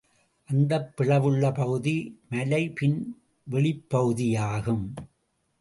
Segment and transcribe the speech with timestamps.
[0.49, 2.19] அந்தப் பிளவுள்ள பகுதி
[2.29, 3.15] மலைபின்
[3.51, 4.93] வெளிப்பகுதியாகும்.